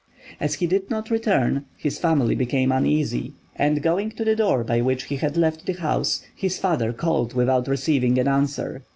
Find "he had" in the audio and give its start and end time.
5.03-5.37